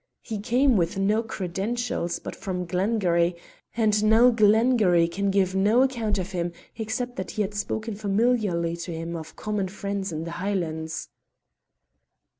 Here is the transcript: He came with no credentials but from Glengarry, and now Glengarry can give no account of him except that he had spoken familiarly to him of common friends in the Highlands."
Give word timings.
He 0.23 0.39
came 0.39 0.77
with 0.77 0.97
no 0.97 1.21
credentials 1.21 2.17
but 2.17 2.35
from 2.35 2.65
Glengarry, 2.65 3.35
and 3.77 4.03
now 4.03 4.31
Glengarry 4.31 5.07
can 5.07 5.29
give 5.29 5.53
no 5.53 5.83
account 5.83 6.17
of 6.17 6.31
him 6.31 6.53
except 6.75 7.17
that 7.17 7.29
he 7.37 7.43
had 7.43 7.53
spoken 7.53 7.93
familiarly 7.93 8.75
to 8.77 8.91
him 8.91 9.15
of 9.15 9.35
common 9.35 9.67
friends 9.67 10.11
in 10.11 10.23
the 10.23 10.31
Highlands." 10.41 11.09